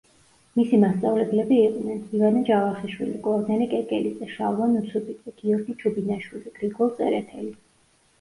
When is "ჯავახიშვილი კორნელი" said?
2.47-3.67